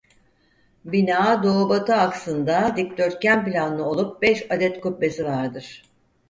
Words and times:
Bina 0.85 1.43
doğu 1.43 1.69
batı 1.69 1.95
aksında 1.95 2.73
dikdörtgen 2.77 3.45
planlı 3.45 3.85
olup 3.85 4.21
beş 4.21 4.51
adet 4.51 4.81
kubbesi 4.81 5.25
vardır. 5.25 5.83